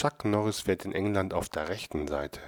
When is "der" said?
1.48-1.68